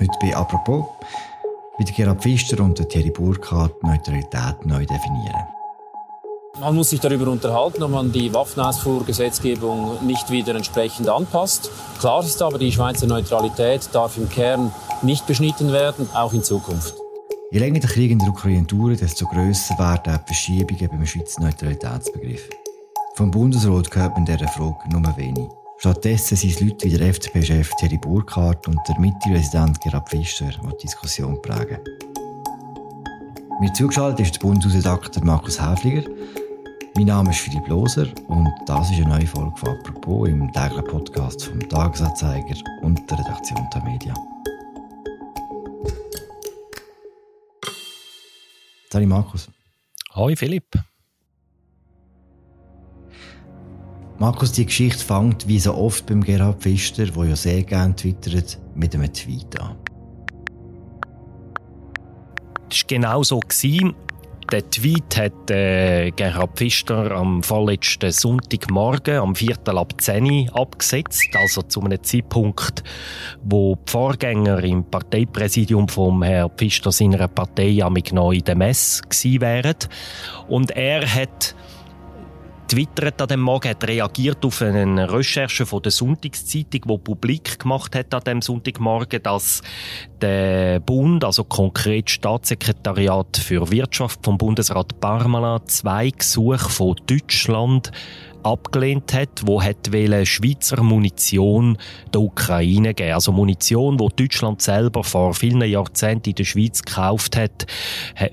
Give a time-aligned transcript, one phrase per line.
[0.00, 0.86] Heute bei «Apropos»
[1.78, 5.46] der Gerhard Pfister und Thierry Burkhardt Neutralität neu definieren.
[6.58, 11.70] Man muss sich darüber unterhalten, ob man die Waffenausfuhrgesetzgebung nicht wieder entsprechend anpasst.
[11.98, 14.72] Klar ist aber, die Schweizer Neutralität darf im Kern
[15.02, 16.94] nicht beschnitten werden, auch in Zukunft.
[17.50, 21.42] Je länger der Krieg in der Ukraine dauert, desto grösser werden die Verschiebungen beim Schweizer
[21.42, 22.48] Neutralitätsbegriff.
[23.16, 25.59] Vom Bundesrat hört man dieser Frage nur wenig.
[25.80, 30.68] Stattdessen sind es Leute wie der FDP-Chef Thierry Burkhardt und der Mitte-Präsident Gerhard Fischer, die
[30.68, 31.78] die Diskussion prägen.
[33.62, 36.06] Mir zugeschaltet ist der Bundesredakteur Markus Häfliger.
[36.96, 40.84] Mein Name ist Philipp Loser und das ist eine neue Folge von «Apropos» im täglichen
[40.84, 44.14] Podcast vom Tagesanzeiger und der Redaktion der Media.
[48.92, 49.48] Hallo Markus.
[50.10, 50.89] Hallo Philipp.
[54.20, 58.58] Markus, die Geschichte fängt wie so oft beim Gerhard Pfister, der ja sehr gerne twittert,
[58.74, 59.76] mit einem Tweet an.
[62.68, 63.40] Das war genau so.
[64.52, 69.56] Der Tweet hat äh, Gerhard Pfister am vorletzten Sonntagmorgen, am 4.
[69.68, 71.30] ab 10 Uhr abgesetzt.
[71.40, 72.84] Also zu einem Zeitpunkt,
[73.42, 79.00] wo die Vorgänger im Parteipräsidium von Herrn Pfister seiner Partei amig noch in der Messe
[79.00, 79.76] gewesen wären.
[80.46, 81.54] Und er hat
[82.70, 87.96] twittert an dem Morgen, hat reagiert auf eine Recherche von der Sonntagszeitung, die publik gemacht
[87.96, 89.62] hat an dem Sonntagmorgen, dass
[90.20, 97.90] der Bund, also konkret Staatssekretariat für Wirtschaft vom Bundesrat Parmala, zwei Gesuche von Deutschland
[98.44, 99.92] abgelehnt hat, wo hat
[100.24, 101.78] Schweizer Munition
[102.12, 103.14] der Ukraine geben.
[103.14, 107.66] Also Munition, wo Deutschland selber vor vielen Jahrzehnten in der Schweiz gekauft hat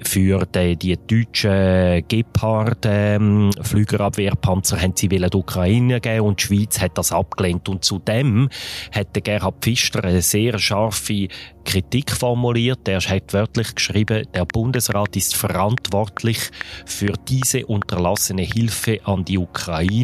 [0.03, 6.79] für die, die deutschen Gepard ähm, Flügerabwehrpanzer haben sie der Ukraine geben und die Schweiz
[6.79, 8.49] hat das abgelehnt und zudem
[8.91, 11.27] hat der Gerhard Pfister eine sehr scharfe
[11.67, 12.87] Kritik formuliert.
[12.87, 16.39] Er hat wörtlich geschrieben, der Bundesrat ist verantwortlich
[16.85, 19.96] für diese unterlassene Hilfe an die Ukraine.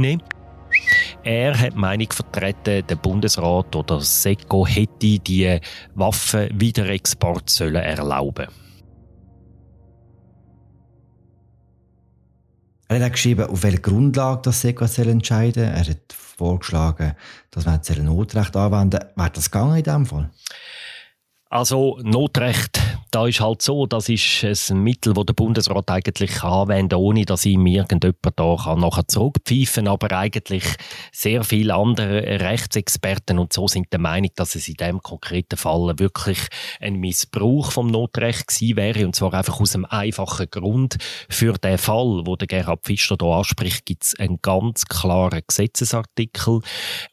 [1.24, 5.60] Er hat die Meinung vertreten, der Bundesrat oder SECO hätte die
[5.96, 8.48] Waffenwiederexport sollen erlauben
[12.90, 15.74] Er hat geschrieben, auf welcher Grundlage das SECO entscheiden soll.
[15.74, 17.16] Er hat vorgeschlagen,
[17.50, 19.10] dass man ein Notrecht anwenden soll.
[19.16, 20.30] Wäre das gegangen in diesem Fall?
[21.50, 22.82] Also Notrecht
[23.14, 27.46] da ist halt so, das ist ein Mittel, das der Bundesrat eigentlich anwenden ohne dass
[27.46, 30.64] ihm irgendjemand da kann nachher zurückpfeifen Aber eigentlich
[31.12, 35.94] sehr viele andere Rechtsexperten und so sind der Meinung, dass es in diesem konkreten Fall
[36.00, 36.40] wirklich
[36.80, 39.06] ein Missbrauch vom Notrecht gewesen wäre.
[39.06, 40.98] Und zwar einfach aus einem einfachen Grund.
[41.30, 46.62] Für den Fall, wo der Gerhard Pfister hier anspricht, gibt es einen ganz klaren Gesetzesartikel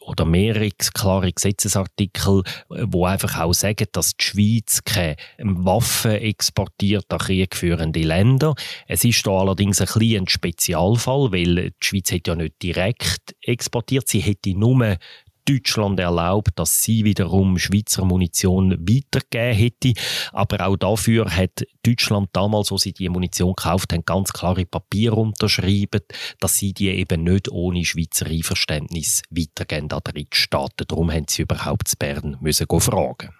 [0.00, 7.06] oder mehrere klare Gesetzesartikel, wo einfach auch sagen, dass die Schweiz keine Waffen Waffen exportiert
[7.12, 8.54] an kriegführende Länder.
[8.86, 14.08] Es ist da allerdings ein, ein Spezialfall, weil die Schweiz hat ja nicht direkt exportiert.
[14.08, 14.96] Sie hätte nur
[15.44, 19.92] Deutschland erlaubt, dass sie wiederum Schweizer Munition weitergegeben hätte.
[20.32, 25.16] Aber auch dafür hat Deutschland damals, wo sie die Munition gekauft haben, ganz klare Papiere
[25.16, 26.02] unterschrieben,
[26.38, 30.86] dass sie die eben nicht ohne Schweizer Einverständnis weitergeben an Drittstaaten.
[30.86, 33.30] Darum haben sie überhaupt zu Bern müssen fragen.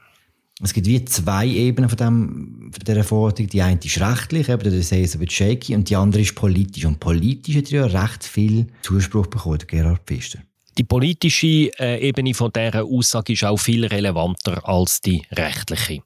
[0.62, 3.48] Es gibt wie zwei Ebenen von, dem, von dieser Forderung.
[3.48, 6.84] Die eine ist rechtlich, eben der Sesowitz Shaky, und die andere ist politisch.
[6.84, 10.41] Und politisch hat ja recht viel Zuspruch bekommen, Gerhard Pfister.
[10.76, 16.03] Die politische äh, Ebene von dieser Aussage ist auch viel relevanter als die rechtliche.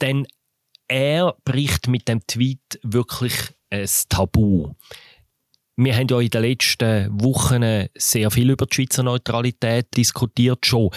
[0.00, 0.26] Denn
[0.88, 3.32] er bricht mit dem Tweet wirklich
[3.70, 4.74] ein Tabu.
[5.78, 10.88] Wir haben ja in den letzten Wochen sehr viel über die Schweizer Neutralität diskutiert schon.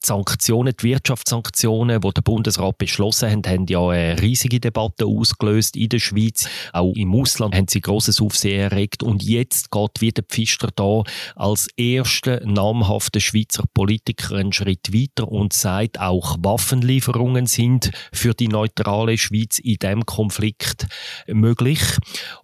[0.00, 5.76] Die Sanktionen, die Wirtschaftssanktionen, die der Bundesrat beschlossen hat, haben ja eine riesige Debatte ausgelöst
[5.76, 6.48] in der Schweiz.
[6.72, 9.02] Auch im Ausland haben sie grosses Aufsehen erregt.
[9.02, 11.02] Und jetzt geht wieder Pfister da
[11.34, 18.46] als erster namhafter Schweizer Politiker einen Schritt weiter und sagt, auch Waffenlieferungen sind für die
[18.46, 20.86] neutrale Schweiz in diesem Konflikt
[21.26, 21.80] möglich.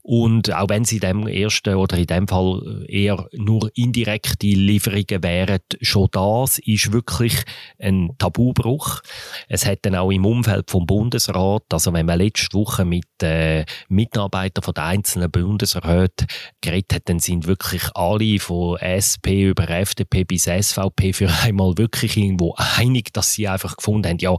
[0.02, 5.60] Und auch wenn sie dem ersten oder in dem Fall eher nur indirekte Lieferungen wären,
[5.82, 7.44] schon das ist wirklich
[7.78, 9.00] ein Tabubruch.
[9.48, 13.66] Es hat dann auch im Umfeld vom Bundesrat, also wenn man letzte Woche mit äh,
[13.88, 16.26] Mitarbeitern von den einzelnen Bundesräten
[16.62, 22.16] geredet hat, dann sind wirklich alle von SP über FDP bis SVP für einmal wirklich
[22.16, 24.34] irgendwo einig, dass sie einfach gefunden haben, ja,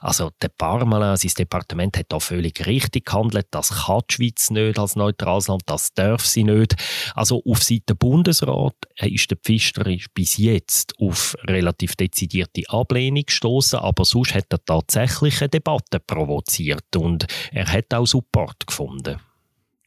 [0.00, 4.78] also der Parmelin, sein Departement hat da völlig richtig gehandelt, das kann die Schweiz nicht
[4.78, 6.74] als neutrales Land, das darf sie nicht.
[7.14, 14.04] Also auf Seite Bundesrat ist der Pfister bis jetzt auf relativ dezidierte Ablehnung gestoßen, aber
[14.04, 19.20] sonst hat er tatsächlich eine Debatte provoziert und er hat auch Support gefunden.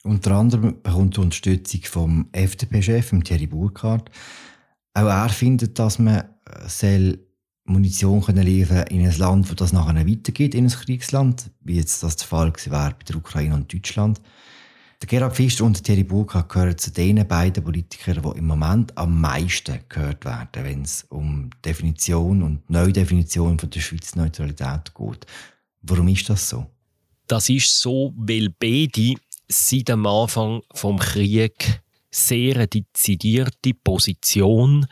[0.03, 4.09] Unter anderem bekommt er Unterstützung vom FDP-Chef, Thierry Burkhardt.
[4.93, 6.23] Auch er findet, dass man
[6.67, 7.19] soll
[7.65, 12.03] Munition können liefern in ein Land, wo das nachher weitergeht, in ein Kriegsland, wie jetzt
[12.03, 14.21] das der Fall war bei der Ukraine und Deutschland.
[15.01, 19.19] Der Gerhard Pfister und Thierry Burkhardt gehören zu den beiden Politikern, die im Moment am
[19.19, 25.25] meisten gehört werden, wenn es um Definition und Neudefinition von der Schweizer Neutralität geht.
[25.81, 26.67] Warum ist das so?
[27.25, 29.15] Das ist so, weil beide
[29.47, 31.81] seit dem Anfang vom Krieg
[32.11, 34.85] sehr dezidierte Position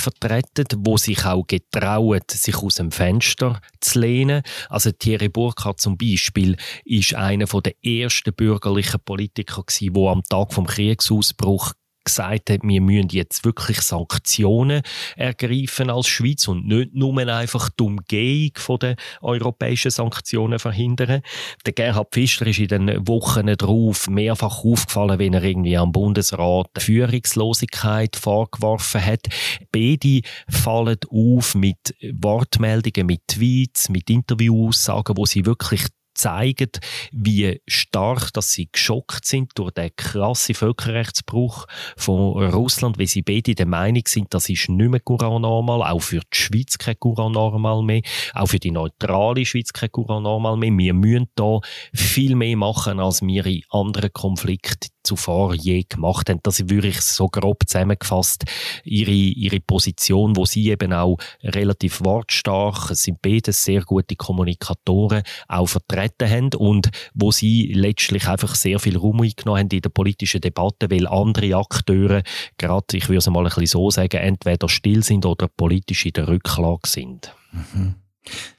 [0.00, 4.42] vertreten, wo sich auch getrauen, sich aus dem Fenster zu lehnen.
[4.68, 10.66] Also Thierry Burkhardt zum Beispiel ist einer der ersten bürgerlichen Politiker wo am Tag vom
[10.66, 11.72] Kriegsausbruch
[12.04, 14.82] gesagt hat, wir müssen jetzt wirklich Sanktionen
[15.16, 21.22] ergreifen als Schweiz und nicht nur einfach die Umgehung der europäischen Sanktionen verhindern.
[21.66, 26.70] Der Gerhard Pfister ist in den Wochen darauf mehrfach aufgefallen, wenn er irgendwie am Bundesrat
[26.78, 29.26] Führungslosigkeit vorgeworfen hat.
[29.72, 36.70] Beide fallen auf mit Wortmeldungen, mit Tweets, mit Interviewaussagen, wo sie wirklich zeigen,
[37.12, 41.66] wie stark dass sie geschockt sind durch den krassen Völkerrechtsbruch
[41.96, 46.20] von Russland, weil sie beide der Meinung sind, das ist nicht mehr Courant auch für
[46.20, 48.02] die Schweiz kein Courant mehr,
[48.34, 50.70] auch für die neutrale Schweiz kein Courant mehr.
[50.78, 51.60] Wir müssen da
[51.92, 56.40] viel mehr machen, als wir in anderen Konflikten zuvor je gemacht haben.
[56.42, 58.44] Das würde ich so grob zusammengefasst.
[58.84, 65.68] Ihre, ihre Position, wo sie eben auch relativ wortstark, sind beide sehr gute Kommunikatoren, auch
[65.68, 70.40] vertreten haben und wo sie letztlich einfach sehr viel Raum eingenommen haben in der politischen
[70.40, 72.22] Debatte, weil andere Akteure,
[72.58, 76.12] gerade, ich würde es mal ein bisschen so sagen, entweder still sind oder politisch in
[76.12, 77.34] der Rücklage sind.
[77.52, 77.94] Mhm.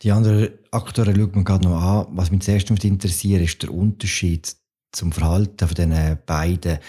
[0.02, 2.08] Die anderen Akteure schaut man gerade noch an.
[2.12, 4.56] Was mich zuerst interessiert, ist der Unterschied
[4.92, 6.80] zum Verhalten von diesen beiden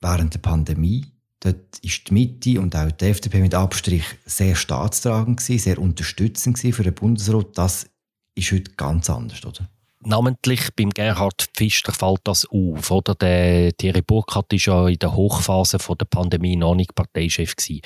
[0.00, 1.06] während der Pandemie.
[1.40, 6.82] Dort ist die Mitte und auch die FDP mit Abstrich sehr staatstragend sehr unterstützend für
[6.82, 7.58] den Bundesrat.
[7.58, 7.86] Das
[8.34, 9.68] ist heute ganz anders, oder?
[10.06, 12.90] Namentlich beim Gerhard Pfister fällt das auf.
[12.90, 13.14] Oder?
[13.14, 17.56] Der Thierry Burkhardt war ja in der Hochphase von der Pandemie noch nicht Parteichef.
[17.56, 17.80] Gewesen.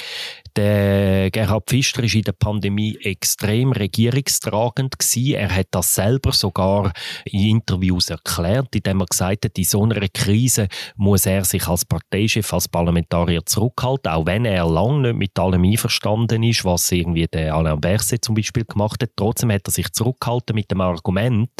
[0.57, 4.99] Der Gerhard Pfister war in der Pandemie extrem regierungstragend.
[4.99, 5.35] Gewesen.
[5.35, 6.93] Er hat das selber sogar
[7.25, 11.85] in Interviews erklärt, indem er gesagt hat, in so einer Krise muss er sich als
[11.85, 17.27] Parteichef, als Parlamentarier zurückhalten, auch wenn er lange nicht mit allem einverstanden ist, was irgendwie
[17.27, 19.11] der Alain Berset zum Beispiel gemacht hat.
[19.17, 21.51] Trotzdem hat er sich zurückgehalten mit dem Argument,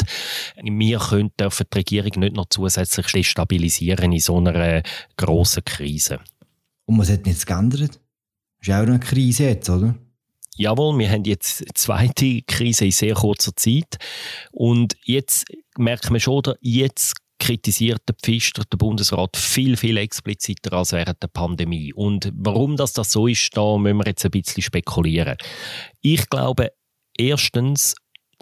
[0.61, 4.83] wir können die Regierung nicht noch zusätzlich destabilisieren in so einer
[5.17, 6.19] grossen Krise.
[6.85, 7.99] Und was hat jetzt geändert?
[8.61, 9.95] Ist ja auch eine Krise jetzt, oder?
[10.55, 13.97] Jawohl, wir haben jetzt eine zweite Krise in sehr kurzer Zeit.
[14.51, 15.45] Und jetzt
[15.77, 21.29] merkt man schon, jetzt kritisiert der Pfister der Bundesrat viel, viel expliziter als während der
[21.29, 21.93] Pandemie.
[21.93, 25.37] Und warum das, das so ist, da müssen wir jetzt ein bisschen spekulieren.
[26.01, 26.73] Ich glaube,
[27.17, 27.95] erstens,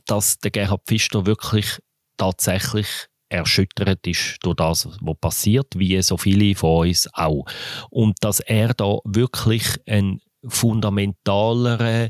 [0.08, 1.80] dass der Gerhard Pfister wirklich
[2.18, 2.88] tatsächlich
[3.30, 7.46] erschüttert ist durch das, was passiert, wie so viele von uns auch.
[7.90, 12.10] Und dass er da wirklich ein fundamentalere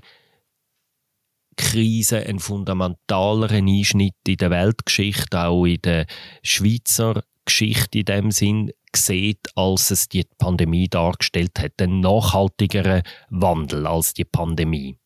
[1.56, 6.06] Krise, einen fundamentaleren Einschnitt in der Weltgeschichte, auch in der
[6.44, 11.81] Schweizer Geschichte in dem Sinn sieht, als es die Pandemie dargestellt hat.
[11.81, 14.97] Ein nachhaltigerer Wandel als die Pandemie.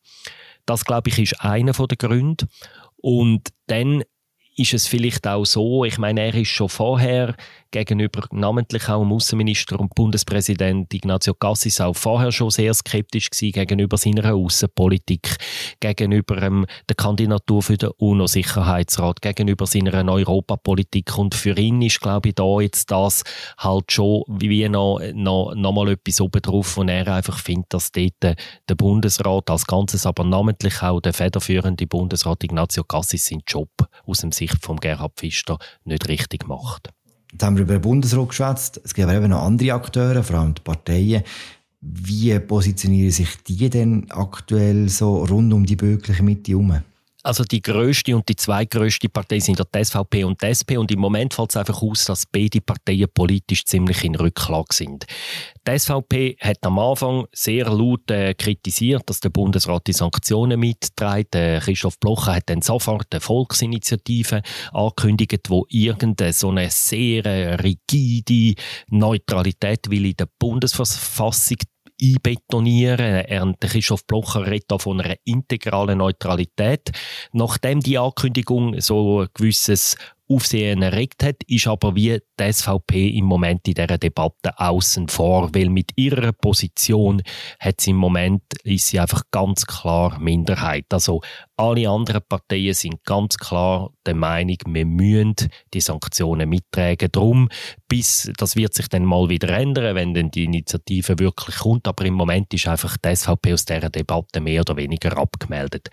[0.66, 2.46] Das, glaube ich, ist einer der Gründe.
[2.96, 4.02] Und dann
[4.56, 7.34] ist es vielleicht auch so, ich meine, er ist schon vorher
[7.70, 13.52] gegenüber namentlich auch dem Außenminister und Bundespräsident Ignacio Cassis auch vorher schon sehr skeptisch gewesen
[13.52, 15.36] gegenüber seiner Außenpolitik,
[15.80, 21.16] gegenüber ähm, der Kandidatur für den UNO-Sicherheitsrat, gegenüber seiner Europapolitik.
[21.16, 23.22] Und für ihn ist, glaube ich, da jetzt das
[23.58, 28.12] halt schon wie noch, noch, noch mal etwas obendrauf, wo er einfach findet, dass dort
[28.22, 33.70] der Bundesrat als Ganzes, aber namentlich auch der federführende Bundesrat Ignacio Cassis seinen Job
[34.06, 36.90] aus dem Sicht von Gerhard Pfister nicht richtig macht.
[37.32, 38.80] Jetzt haben wir über den Bundesrat geschwätzt.
[38.84, 41.22] Es gibt aber eben noch andere Akteure, vor allem die Parteien.
[41.80, 46.82] Wie positionieren sich die denn aktuell so rund um die bürgerliche Mitte herum?
[47.24, 50.98] Also die größte und die zweitgrößte Partei sind die SVP und die SP und im
[50.98, 55.06] Moment fällt es einfach aus, dass beide Parteien politisch ziemlich in Rücklage sind.
[55.66, 61.36] Die SVP hat am Anfang sehr laut äh, kritisiert, dass der Bundesrat die Sanktionen mitträgt.
[61.36, 67.54] Äh, Christoph Blocher hat dann sofort eine Volksinitiative angekündigt, wo irgendeine so eine sehr äh,
[67.54, 71.58] rigide Neutralität will in der Bundesverfassung
[72.02, 73.24] einbetonieren.
[73.26, 76.90] Er, Christoph Blocher redet von einer integralen Neutralität.
[77.32, 79.96] Nachdem die Ankündigung so ein gewisses
[80.34, 85.50] Aufsehen erregt hat, ist aber wie die SVP im Moment in dieser Debatte außen vor,
[85.54, 87.22] weil mit ihrer Position
[87.60, 90.86] hat sie im Moment ist sie einfach ganz klar Minderheit.
[90.90, 91.20] Also
[91.56, 95.34] alle anderen Parteien sind ganz klar der Meinung, wir müssen
[95.74, 97.10] die Sanktionen mittragen.
[97.12, 97.48] Drum,
[97.88, 101.86] bis das wird sich dann mal wieder ändern, wenn dann die Initiative wirklich kommt.
[101.86, 105.90] Aber im Moment ist einfach die SVP aus dieser Debatte mehr oder weniger abgemeldet.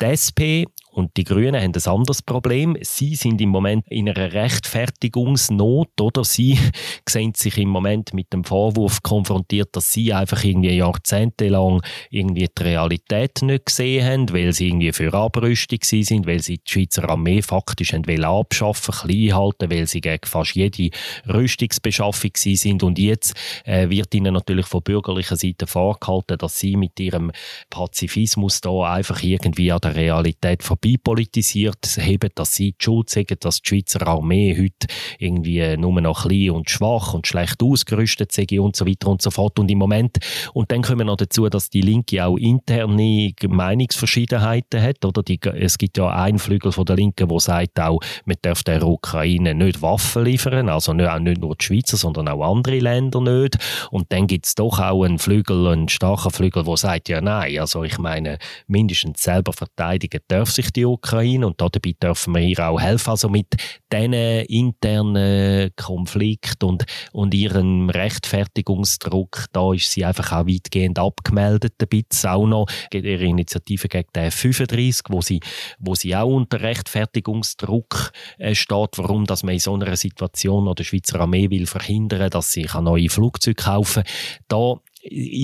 [0.00, 2.78] Die SP und die Grünen haben ein anderes Problem.
[2.80, 6.24] Sie sind im Moment in einer Rechtfertigungsnot, oder?
[6.24, 6.58] Sie
[7.08, 12.62] sehen sich im Moment mit dem Vorwurf konfrontiert, dass sie einfach irgendwie jahrzehntelang irgendwie die
[12.62, 17.42] Realität nicht gesehen haben, weil sie irgendwie für Abrüstung sind, weil sie die Schweizer Armee
[17.42, 20.88] faktisch haben abschaffen, klein halten, weil sie gegen fast jede
[21.28, 23.34] Rüstungsbeschaffung sind und jetzt
[23.66, 27.32] äh, wird ihnen natürlich von bürgerlicher Seite vorgehalten, dass sie mit ihrem
[27.68, 33.36] Pazifismus da einfach irgendwie an der Realität vorbei vorbeipolitisiert haben, dass sie die Schuld sagen,
[33.40, 34.86] dass die Schweizer Armee heute
[35.18, 39.30] irgendwie nur noch klein und schwach und schlecht ausgerüstet sei und so weiter und so
[39.30, 39.58] fort.
[39.58, 40.18] Und im Moment,
[40.54, 45.22] und dann kommen wir noch dazu, dass die Linke auch interne Meinungsverschiedenheiten hat, oder?
[45.22, 48.82] Die, es gibt ja einen Flügel von der Linken, der sagt auch, man darf der
[48.86, 53.20] Ukraine nicht Waffen liefern, also nicht, auch nicht nur die Schweizer, sondern auch andere Länder
[53.20, 53.58] nicht.
[53.90, 57.58] Und dann gibt es doch auch einen Flügel, einen starken Flügel, der sagt, ja nein,
[57.58, 62.68] also ich meine, mindestens selber verteidigen darf sich die Ukraine und dabei dürfen wir ihr
[62.68, 63.10] auch helfen.
[63.10, 63.54] Also mit
[63.92, 71.88] diesen internen Konflikt und, und ihrem Rechtfertigungsdruck, da ist sie einfach auch weitgehend abgemeldet, ein
[71.88, 75.40] bisschen auch noch ihre Initiative gegen den F-35, wo sie,
[75.78, 80.84] wo sie auch unter Rechtfertigungsdruck äh, steht, warum dass man in so einer Situation oder
[80.84, 84.12] Schweizer Armee will verhindern, dass sie neue Flugzeuge kaufen kann.
[84.48, 84.74] Da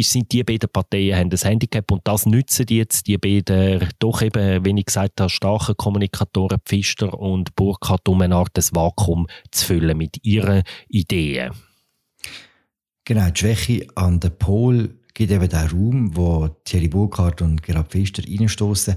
[0.02, 4.64] sind die beiden Parteien haben das Handicap und das nützen jetzt die beiden doch eben,
[4.64, 9.66] wie ich gesagt habe, starken Kommunikatoren Pfister und Burkhardt, um eine Art des Vakuum zu
[9.66, 11.52] füllen mit ihren Ideen.
[13.04, 17.90] Genau, die Schwäche an der Pol gibt eben den Raum, wo Thierry Burkhardt und Gerhard
[17.90, 18.97] Pfister reinstoßen.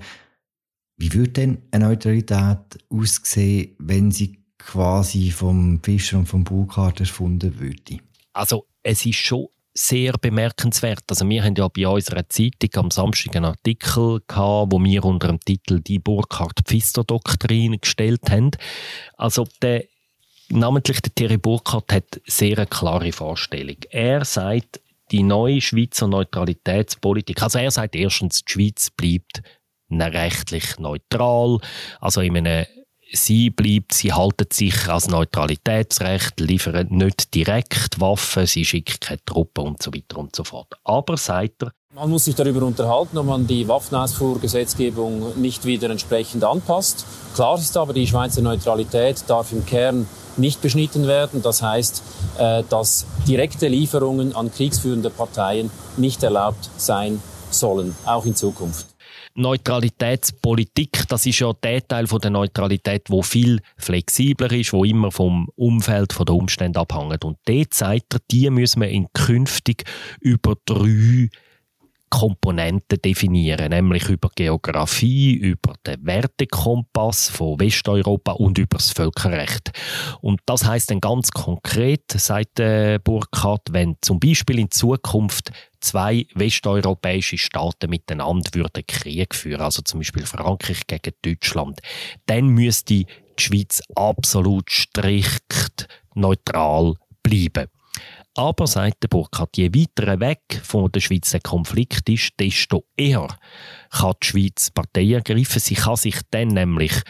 [0.97, 7.59] Wie würde denn eine Neutralität aussehen, wenn sie quasi vom Fischer und vom Burkhardt erfunden
[7.59, 7.99] würde?
[8.33, 11.03] Also es ist schon sehr bemerkenswert.
[11.09, 15.27] Also wir haben ja bei unserer Zeitung am Samstag einen Artikel gehabt, wo wir unter
[15.27, 18.51] dem Titel «Die Burkhardt-Pfister-Doktrin» gestellt haben.
[19.17, 19.83] Also der,
[20.49, 23.77] namentlich der Thierry Burkhardt hat sehr eine klare Vorstellung.
[23.89, 24.79] Er sagt,
[25.11, 29.41] die neue Schweizer Neutralitätspolitik, also er sagt erstens, die Schweiz bleibt
[29.91, 31.59] rechtlich neutral,
[31.99, 32.65] also in einem
[33.15, 39.65] Sie bleibt, sie halten sich als Neutralitätsrecht, liefern nicht direkt Waffen, sie schicken keine Truppen
[39.65, 40.73] und so weiter und so fort.
[40.83, 46.43] Aber, sagt er, man muss sich darüber unterhalten, ob man die Waffenausfuhrgesetzgebung nicht wieder entsprechend
[46.43, 47.05] anpasst.
[47.35, 50.05] Klar ist aber, die Schweizer Neutralität darf im Kern
[50.35, 51.41] nicht beschnitten werden.
[51.41, 52.03] Das heißt,
[52.37, 58.94] äh, dass direkte Lieferungen an kriegsführende Parteien nicht erlaubt sein sollen, auch in Zukunft.
[59.35, 65.11] Neutralitätspolitik, das ist ja der Teil von der Neutralität, wo viel flexibler ist, wo immer
[65.11, 67.25] vom Umfeld, von den Umständen abhängt.
[67.25, 67.37] Und
[67.71, 69.83] sagt er, die müssen wir in künftig
[70.21, 71.29] über drei
[72.15, 79.73] Komponenten definieren, nämlich über Geografie, über den Wertekompass von Westeuropa und über das Völkerrecht.
[80.21, 86.25] Und das heißt dann ganz konkret, sagt äh, Burkhardt, wenn zum Beispiel in Zukunft zwei
[86.35, 91.81] westeuropäische Staaten miteinander würden Krieg führen, also zum Beispiel Frankreich gegen Deutschland,
[92.27, 93.07] dann müsste die
[93.37, 96.93] Schweiz absolut strikt neutral
[97.23, 97.67] bleiben.
[98.37, 103.29] Aber, sagt der Burkhardt, je weiter weg von der Schweiz der Konflikt ist, desto eher
[103.91, 105.61] kann die Schweiz Partei ergreifen.
[105.61, 107.01] Sie kann sich dann nämlich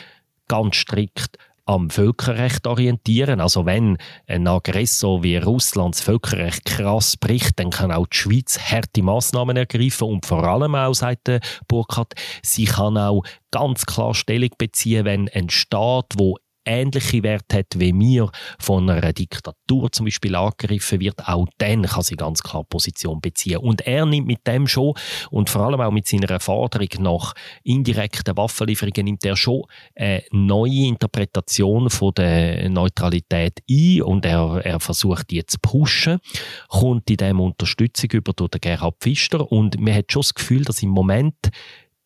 [0.47, 3.41] ganz strikt am Völkerrecht orientieren.
[3.41, 8.59] Also wenn ein Aggressor wie Russland das Völkerrecht krass bricht, dann kann auch die Schweiz
[8.59, 11.31] harte Massnahmen ergreifen und vor allem auch, sagt
[11.67, 12.13] Burkhardt,
[12.43, 17.93] sie kann auch ganz klar Stellung beziehen, wenn ein Staat, wo ähnliche Werte hat wie
[17.93, 18.29] mir
[18.59, 23.57] von einer Diktatur zum Beispiel angegriffen wird, auch dann kann sie ganz klar Position beziehen.
[23.57, 24.93] Und er nimmt mit dem schon
[25.29, 29.63] und vor allem auch mit seiner Forderung nach indirekten Waffenlieferungen nimmt er schon
[29.95, 36.19] eine neue Interpretation von der Neutralität ein und er, er versucht die zu pushen,
[36.67, 40.63] kommt in dem Unterstützung über durch den Gerhard Pfister und man hat schon das Gefühl,
[40.63, 41.35] dass im Moment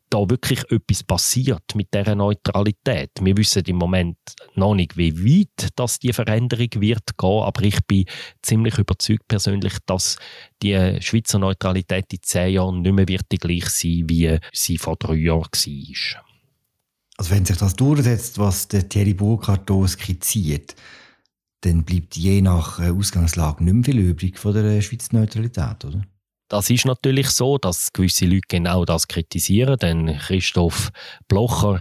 [0.09, 3.11] da wirklich etwas passiert mit dieser Neutralität.
[3.21, 4.17] Wir wissen im Moment
[4.55, 8.05] noch nicht, wie weit das die Veränderung wird gehen, aber ich bin
[8.41, 10.17] ziemlich überzeugt persönlich, dass
[10.61, 14.95] die Schweizer Neutralität in zehn Jahren nicht mehr wird die gleich sein, wie sie vor
[14.95, 16.23] drei Jahren war.
[17.17, 20.75] Also wenn sich das durchsetzt, was der Thierry Burkhardt hier skizziert,
[21.61, 26.01] dann bleibt je nach äh, Ausgangslage nicht mehr viel übrig von der Schweizer Neutralität, oder?
[26.49, 29.77] Das ist natürlich so, dass gewisse Leute genau das kritisieren.
[29.77, 30.91] Denn Christoph
[31.27, 31.79] Blocher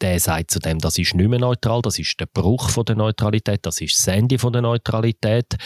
[0.00, 2.96] der sagt zu dem, das ist nicht mehr neutral, das ist der Bruch von der
[2.96, 5.56] Neutralität, das ist das Ende von der Neutralität.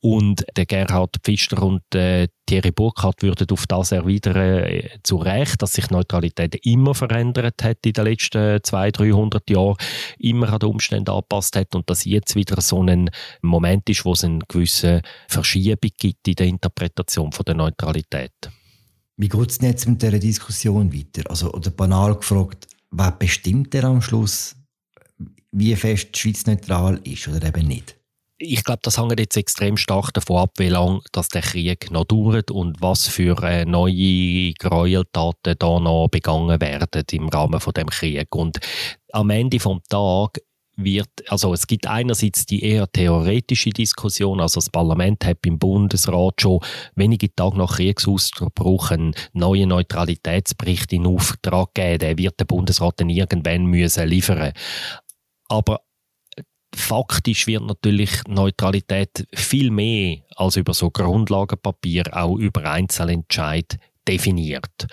[0.00, 5.60] Und der Gerhard Pfister und äh, Thierry Burkhardt würden auf das erwidern, äh, zu Recht,
[5.62, 9.76] dass sich Neutralität immer verändert hat in den letzten 200, 300 Jahren,
[10.18, 13.10] immer an die Umstände angepasst hat und dass jetzt wieder so ein
[13.42, 18.32] Moment ist, wo es eine gewisse Verschiebung gibt in der Interpretation von der Neutralität.
[19.18, 21.28] Wie geht es jetzt mit dieser Diskussion weiter?
[21.30, 24.56] Also, oder banal gefragt, wer bestimmt denn am Schluss,
[25.52, 27.96] wie fest die Schweiz neutral ist oder eben nicht?
[28.38, 32.04] Ich glaube, das hängt jetzt extrem stark davon ab, wie lange dass der Krieg noch
[32.04, 37.86] dauert und was für äh, neue Gräueltaten da noch begangen werden im Rahmen von dem
[37.86, 38.34] Krieg.
[38.34, 38.58] Und
[39.12, 40.38] am Ende vom Tag
[40.76, 46.40] wird, also es gibt einerseits die eher theoretische Diskussion, also das Parlament hat beim Bundesrat
[46.40, 46.60] schon
[46.94, 53.10] wenige Tage nach Kriegsausbruch einen neuen Neutralitätsbericht in Auftrag gegeben, der wird der Bundesrat dann
[53.10, 54.52] irgendwann müssen liefern.
[55.48, 55.80] Aber
[56.74, 64.86] faktisch wird natürlich Neutralität viel mehr als über so Grundlagenpapier auch über Einzelentscheid definiert.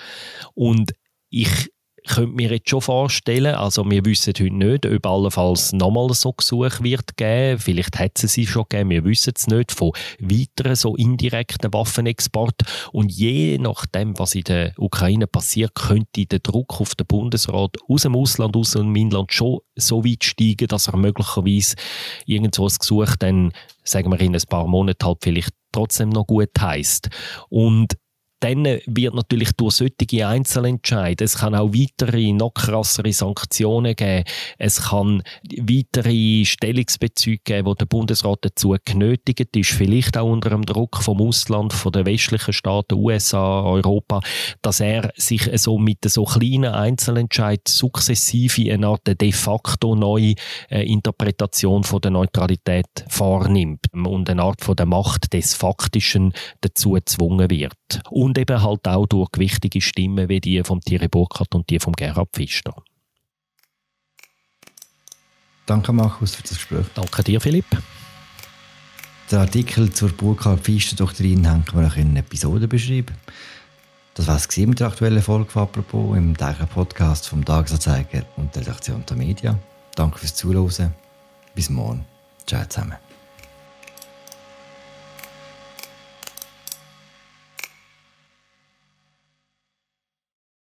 [0.53, 0.93] Und
[1.29, 1.69] ich
[2.07, 6.81] könnte mir jetzt schon vorstellen, also wir wissen heute nicht, ob allenfalls nochmal so Gesuch
[6.81, 10.95] wird geben, vielleicht hat es sie schon gegeben, wir wissen es nicht, von weiteren so
[10.95, 12.61] indirekten Waffenexport.
[12.91, 18.03] Und je nachdem, was in der Ukraine passiert, könnte der Druck auf den Bundesrat aus
[18.03, 21.75] dem Ausland, aus dem Inland schon so weit steigen, dass er möglicherweise
[22.25, 26.51] irgendwo ein Gesuch dann, sagen wir in ein paar Monaten halt vielleicht trotzdem noch gut
[26.59, 27.09] heißt
[27.49, 27.97] und
[28.43, 34.25] dann wird natürlich durch solche Einzelentscheide, es kann auch weitere, noch krassere Sanktionen geben,
[34.57, 35.23] es kann
[35.61, 41.21] weitere Stellungsbezüge geben, wo der Bundesrat dazu genötigt ist, vielleicht auch unter dem Druck vom
[41.21, 44.19] Ausland, von den westlichen Staaten, USA, Europa,
[44.61, 50.35] dass er sich so mit so kleinen Einzelentscheiden sukzessive eine Art de facto neue
[50.69, 56.91] äh, Interpretation von der Neutralität vornimmt und eine Art von der Macht des Faktischen dazu
[56.91, 58.01] gezwungen wird.
[58.09, 61.79] Und und eben halt auch durch gewichtige Stimmen wie die von Thierry Burkhardt und die
[61.79, 62.73] von Gerhard Pfister.
[65.67, 66.87] Danke Markus für das Gespräch.
[66.95, 67.65] Danke dir Philipp.
[69.31, 73.15] Den Artikel zur Burkhardt-Pfister-Doktrin hängen wir noch in einer Episode beschrieben.
[74.15, 78.53] Das war es mit der aktuellen Folge von «Apropos» im täglichen Podcast vom Tagesanzeiger und
[78.55, 79.57] der Redaktion der Media.
[79.95, 80.93] Danke fürs Zuhören.
[81.55, 82.03] Bis morgen.
[82.47, 82.97] Ciao zusammen.